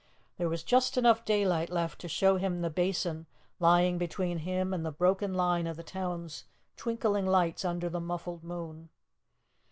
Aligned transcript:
There 0.39 0.49
was 0.49 0.63
just 0.63 0.97
enough 0.97 1.25
daylight 1.25 1.69
left 1.69 2.01
to 2.01 2.07
show 2.07 2.37
him 2.37 2.61
the 2.61 2.71
Basin 2.71 3.27
lying 3.59 3.99
between 3.99 4.39
him 4.39 4.73
and 4.73 4.83
the 4.83 4.91
broken 4.91 5.35
line 5.35 5.67
of 5.67 5.77
the 5.77 5.83
town's 5.83 6.45
twinkling 6.75 7.27
lights 7.27 7.63
under 7.63 7.87
the 7.87 8.01
muffled 8.01 8.43
moon. 8.43 8.89